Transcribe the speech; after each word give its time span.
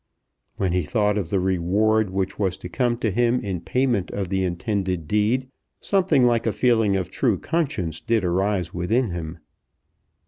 When 0.55 0.73
he 0.73 0.81
thought 0.81 1.15
of 1.15 1.29
the 1.29 1.39
reward 1.39 2.09
which 2.09 2.39
was 2.39 2.57
to 2.57 2.69
come 2.69 2.95
to 2.95 3.11
him 3.11 3.39
in 3.39 3.61
payment 3.61 4.09
of 4.09 4.29
the 4.29 4.41
intended 4.43 5.07
deed 5.07 5.47
something 5.79 6.25
like 6.25 6.47
a 6.47 6.51
feeling 6.51 6.95
of 6.95 7.11
true 7.11 7.37
conscience 7.37 7.99
did 8.01 8.23
arise 8.23 8.73
within 8.73 9.11
him. 9.11 9.37